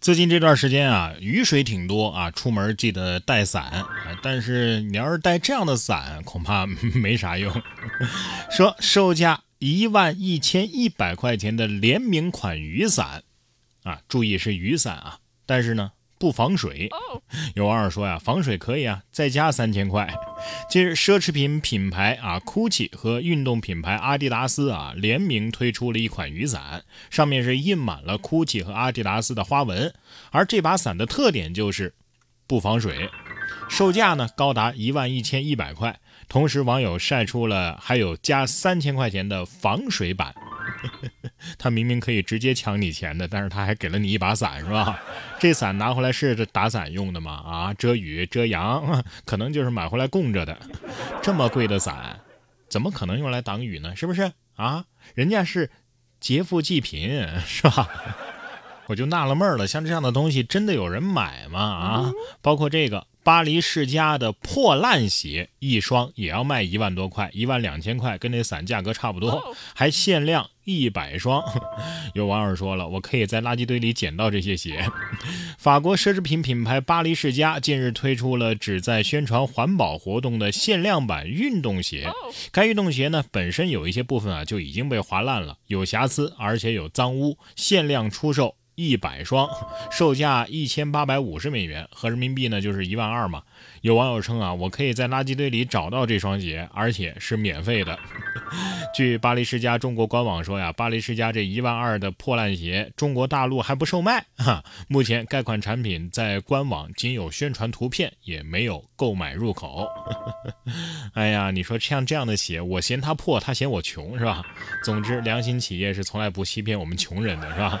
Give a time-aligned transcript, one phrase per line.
[0.00, 3.84] 最近这段时间啊，雨水挺多啊，出门记得带伞。
[4.22, 7.62] 但是你要是带这样的伞，恐怕没啥用。
[8.50, 13.24] 说售价一万一千一百块钱的联名款雨伞，
[13.82, 15.92] 啊，注意是雨伞啊，但是呢。
[16.20, 16.90] 不防水，
[17.54, 20.06] 有网友说呀，防水可以啊，再加三千块。
[20.68, 29.94] 近日，奢侈品品牌啊，GUCCI 和运动品牌阿迪达斯啊联名推出了一款雨伞，上面是印满了 GUCCI 和阿迪达斯的花纹。
[30.30, 31.94] 而这把伞的特点就是
[32.46, 33.08] 不防水，
[33.70, 35.98] 售价呢高达一万一千一百块。
[36.28, 40.34] 同时，网友晒出了还有加三千块钱的防水版。
[41.58, 45.00] 他明明可以直接抢你钱的，但是他还给了你一把伞，是吧？
[45.38, 47.32] 这伞拿回来是打伞用的吗？
[47.32, 50.58] 啊，遮雨遮阳，可能就是买回来供着的。
[51.22, 52.20] 这么贵的伞，
[52.68, 53.94] 怎么可能用来挡雨呢？
[53.96, 54.84] 是不是啊？
[55.14, 55.70] 人家是
[56.20, 57.88] 劫富济贫，是吧？
[58.90, 61.60] 我就纳了闷了，像这样的东西真的有人买吗？
[61.60, 63.06] 啊，包括这个。
[63.22, 71.44] 巴黎世家的破烂鞋一双也要卖一万多块，一万两千块，跟那伞价格差不多， 还限量一百双。
[72.14, 74.88] 有网友说了，我可以在垃圾堆里捡到这些鞋。
[75.58, 82.10] 法国奢侈品品牌巴黎世家近日推出了旨在宣传环保活动的限量版运动鞋。
[82.50, 88.56] 该运动鞋呢，本身有一些部分啊就已经被划烂了，有瑕疵，而且有脏污，限量出售。
[88.80, 89.46] 一百双，
[89.90, 93.42] 售价一千八百五十美元，合人民币呢就是一万二嘛。
[93.82, 97.98] 有网友称啊，我可以在垃圾堆里找到这双鞋，而且是免费的。
[98.96, 104.24] 据巴黎世家中国官网说呀，巴黎世家这一万二的破烂鞋，中国大陆还不售卖。
[104.38, 109.86] 哈，目前该款产品在官网仅有宣传图片，也没有购买入口。
[111.12, 114.42] 哎呀，你说像这样的鞋，我嫌它破，他嫌我穷，是吧？
[114.82, 117.78] 总之，良心企业是从来不欺骗我们穷人的，是吧？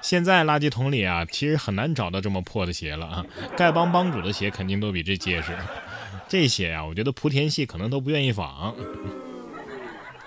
[0.00, 3.26] 现在垃圾桶里啊，其实很难找到这么破的鞋了啊！
[3.56, 5.56] 丐帮帮主的鞋肯定都比这结实，
[6.28, 8.74] 这鞋啊，我觉得莆田系可能都不愿意仿。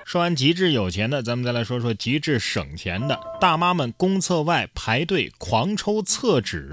[0.06, 3.20] 说完极致有钱的，咱们再来说说极致省钱的。
[3.42, 6.70] 大妈们公厕外排队狂抽厕纸，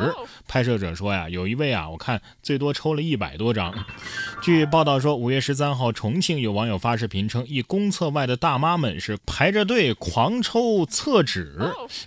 [0.47, 3.75] 拍摄者说呀，有一位啊，我看最多抽了一百多张。
[4.45, 11.59] 据报道说，五月十三号，重庆有网友发视频称，一公厕外的大妈们是排着队狂抽厕纸。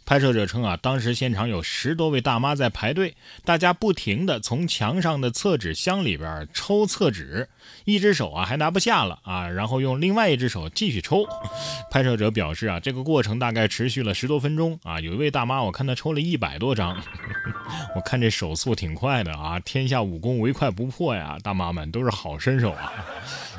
[0.06, 7.50] 拍摄者称啊，当时现场有十多位大妈在排队，大家不停的从墙上的厕纸箱里边抽厕纸，
[7.86, 11.26] 一只手啊还拿不下了啊，然后用另外一只手继续抽。
[11.90, 15.00] 拍摄者表示啊，这个过程大概持续了十多分分钟啊。
[15.00, 17.02] 有一位大妈，我看她抽了一百多张，
[17.96, 19.60] 我看这手速挺快的啊。
[19.62, 22.92] 天下武功唯快不破呀，大妈们都是好身手啊。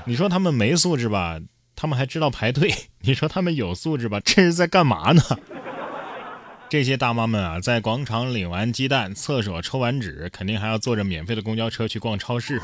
[0.05, 1.41] 你说他们没素质吧？
[1.75, 2.73] 他们还知道排队。
[3.01, 4.21] 你说他们有素质吧？
[4.25, 5.23] 这是在干嘛呢？
[6.69, 12.61] 这些大妈们啊，在广场领完鸡蛋，厕所抽完纸，肯定还要坐着免费的公交车去逛超市。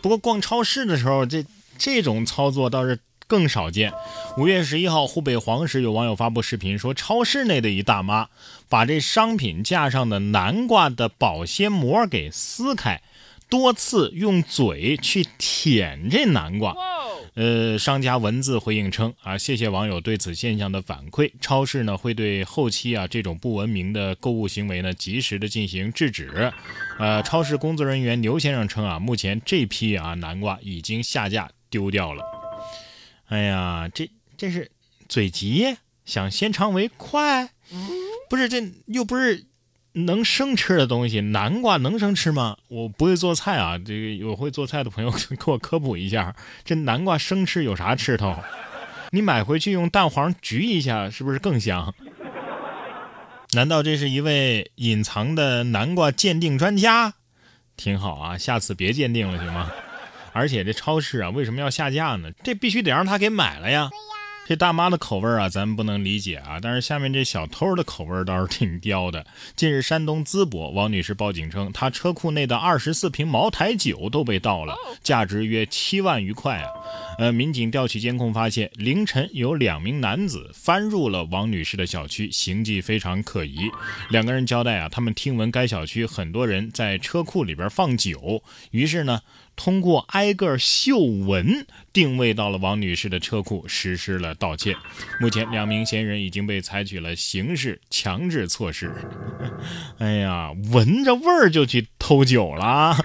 [0.00, 1.44] 不过逛超市的时候，这
[1.76, 2.98] 这种操作倒是。
[3.30, 3.92] 更少见。
[4.36, 8.26] 五月十一号，湖北黄石有网友发布视频说，超市内的一大妈
[8.68, 13.00] 把这商品架上的南瓜的保鲜膜给撕开，
[13.48, 16.74] 多次用嘴去舔这南瓜。
[17.34, 26.52] 呃，商家文字回应称啊，谢谢网友对此现象的反馈，超市呢会对后期啊这种不文明的购物行为呢及时的进行制止。
[26.98, 32.39] 呃，超市工作人员刘先生称啊，目前这批啊南瓜已经下架丢掉了。
[33.30, 34.70] 哎呀，这这是
[35.08, 37.50] 嘴急，想先尝为快，
[38.28, 39.46] 不是这又不是
[39.92, 42.56] 能生吃的东西，南瓜能生吃吗？
[42.66, 48.36] 我不会做菜啊，这个有会做菜的朋友 给我科普一下，这南瓜生吃有啥吃头？
[49.12, 51.94] 你买回去用蛋黄焗一下，是不是更香？
[53.52, 57.14] 难道这是一位隐藏的南瓜鉴定专家？
[57.76, 59.70] 挺好啊，下次别鉴定了，行吗？
[60.32, 62.30] 而且这超市啊，为什么要下架呢？
[62.42, 63.90] 这必须得让他给买了呀。
[64.46, 66.58] 这大妈的口味啊，咱们不能理解啊。
[66.60, 69.24] 但是下面这小偷的口味倒是挺刁的。
[69.54, 74.74] 近日，山东淄博王女士报警称，她车库内的二十四瓶茅台酒都被盗了，
[75.04, 76.68] 价值约七万余块啊。
[77.20, 83.70] 呃，民警调取监控发现，凌晨有两名男子翻入了王女士的小区，行迹非常可疑。
[84.08, 89.20] 两个人交代啊，他们听闻该小区很多人在车库里边放酒，于是呢，
[89.54, 94.74] 通过挨个嗅闻定位到了王女士的车库，实施了盗窃。
[95.20, 98.90] 目前，两名嫌疑人已经被采取了刑事强制措施。
[100.00, 102.96] 哎呀，闻着味儿就去偷酒了，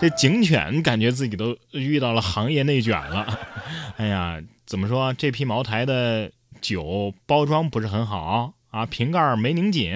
[0.00, 3.38] 这警犬感觉自己都遇到了行业内卷了。
[3.96, 5.12] 哎呀，怎么说？
[5.14, 6.30] 这批茅台的
[6.60, 9.92] 酒包装不是很好啊，瓶盖没拧紧。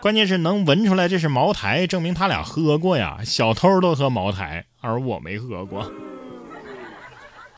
[0.00, 3.18] 关键是能闻出来这是茅台，证明他俩喝过呀。
[3.24, 5.92] 小偷都喝茅台，而我没喝过。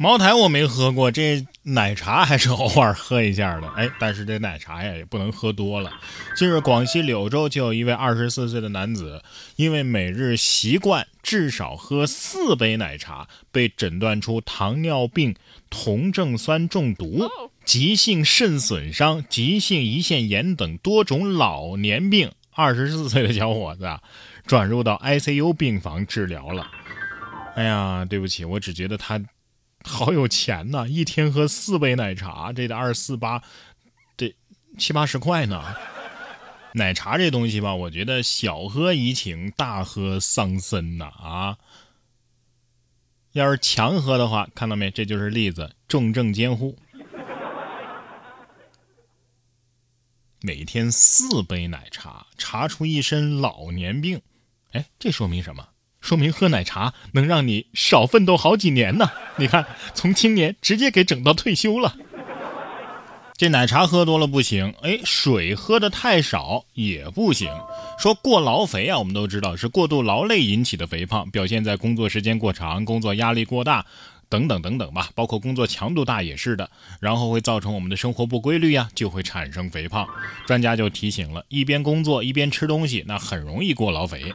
[0.03, 3.69] 茅台我没喝过，这奶茶还是偶尔喝一下的。
[3.77, 5.93] 哎，但是这奶茶呀也不能喝多了。
[6.35, 9.23] 近日，广西柳州就有一位二十四岁的男子，
[9.57, 15.37] 因为每日习惯至少喝四杯奶茶，被诊断出糖尿病、
[15.69, 17.29] 酮症酸中毒、
[17.67, 22.33] 急性肾损伤、急性胰腺炎等多种老年病。
[22.53, 24.01] 二十四岁的小伙子啊，
[24.47, 26.67] 转入到 ICU 病房治疗了。
[27.55, 29.21] 哎呀，对不起，我只觉得他。
[29.83, 30.87] 好有钱呐！
[30.87, 33.43] 一天喝四杯奶茶，这得二四八，
[34.17, 34.35] 得
[34.79, 35.75] 七八十块呢。
[36.75, 41.59] 奶茶这东西吧，我觉得小喝怡情，大喝伤身呐啊！
[43.33, 44.91] 要是强喝的话，看到没？
[44.91, 46.77] 这就是例子，重症监护。
[50.43, 54.23] 每天四杯奶茶，查出一身老年病，
[54.73, 55.70] 哎，这说明什么？
[56.11, 59.13] 说明喝奶茶能让你少奋斗好几年呢。
[59.37, 59.65] 你看，
[59.95, 61.95] 从青年直接给整到退休了。
[63.37, 67.49] 这奶茶喝多了不行，哎，水喝的太少也不行。
[67.97, 73.87] 说过劳肥啊，我们都知道是过度劳累引起的肥胖，表现在工作时间过长、工作压力过大
[74.29, 76.69] 等等等等吧，包括工作强度大也是的。
[76.99, 80.09] 然后会造成我们的生活不规律呀，就会产生肥胖。
[80.45, 84.35] 专家就提醒了，一边工作一边吃东西，那很容易过劳肥。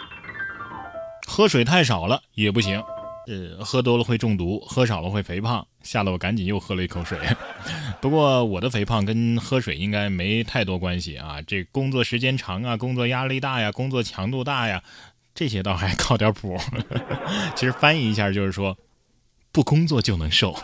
[1.25, 2.81] 喝水太少了也不行，
[3.27, 7.17] 呃，喝多了会中毒，喝少了会肥胖，吓得我赶紧又喝了一口水。
[7.99, 14.83] 不过我的肥胖跟喝水应该没太多关系啊，这工作时间长啊，工作压力大呀，工作强度大呀，
[15.33, 16.57] 这些倒还靠点谱。
[17.55, 18.77] 其实翻译一下就是说，
[19.51, 20.55] 不工作就能瘦。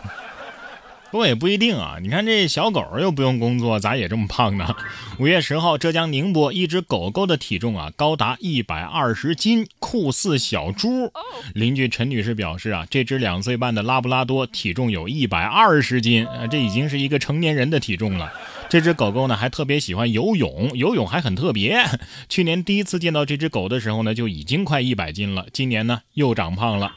[1.12, 4.74] 不过也不一定啊，你看这小狗又不用工作，咋也这么胖呢？
[5.20, 11.12] 五月十号，浙江宁波一只狗狗的体重啊高达一百二十斤，酷似小猪。
[11.52, 18.32] 邻居陈女士表示啊，这只两岁半的拉布拉多体重有一百二十斤，啊，这已经是一个成年人的体重了。
[18.70, 21.84] 这只狗狗呢还特别喜欢游泳，游泳还很特别。
[22.30, 26.90] 去年第一次见到这只狗的时候呢，就已经快一百斤了，今年呢又长胖了。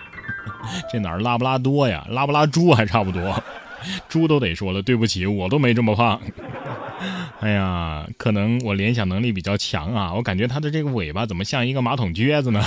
[0.89, 2.07] 这哪儿拉布拉多呀？
[2.09, 3.43] 拉布拉猪还差不多。
[4.09, 6.19] 猪都得说了，对不起，我都没这么胖。
[7.41, 12.63] 哎呀，可能我联想能力比较强啊，我感觉它的这个尾巴怎么像一个马桶撅子呢？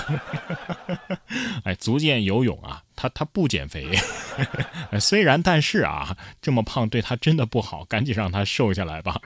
[1.64, 3.88] 哎，足见游泳啊，它它不减肥。
[5.00, 9.20] 虽然但是啊，这么胖对它真的不好，赶紧让它瘦下来吧。